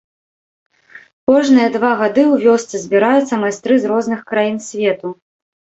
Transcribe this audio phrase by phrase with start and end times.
[1.31, 5.17] Кожныя два гады ў вёсцы збіраюцца майстры з розных краін свету.